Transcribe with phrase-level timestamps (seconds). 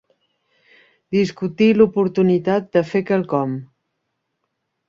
[1.15, 3.55] Discutir l'oportunitat de fer quelcom.